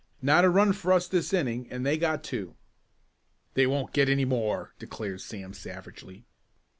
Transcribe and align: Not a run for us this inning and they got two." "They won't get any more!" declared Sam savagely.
Not 0.19 0.43
a 0.43 0.49
run 0.49 0.73
for 0.73 0.93
us 0.93 1.07
this 1.07 1.31
inning 1.31 1.67
and 1.71 1.85
they 1.85 1.95
got 1.95 2.23
two." 2.23 2.55
"They 3.53 3.67
won't 3.67 3.93
get 3.93 4.09
any 4.09 4.25
more!" 4.25 4.73
declared 4.79 5.21
Sam 5.21 5.53
savagely. 5.53 6.25